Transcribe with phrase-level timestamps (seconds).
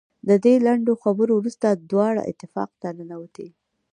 [0.29, 3.47] د دې لنډو خبرو وروسته دواړه اتاق ته ننوتې.